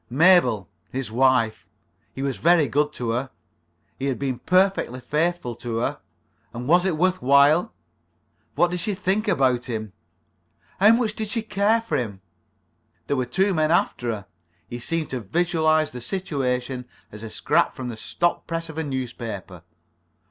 [0.09, 0.67] Mabel.
[0.91, 1.67] His wife.
[2.11, 3.29] He was very good to her.
[3.99, 5.99] He had been perfectly faithful to her.
[6.55, 7.71] And was it worth while?
[8.55, 9.93] What did she think about him?
[10.79, 12.21] How much did she care for him?
[13.05, 14.25] There were two men after her.
[14.67, 18.83] He seemed to visualize the situation as a scrap from the stop press of a
[18.83, 19.61] newspaper.